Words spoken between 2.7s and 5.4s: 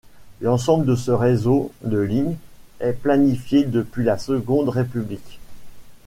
est planifié depuis la Seconde République.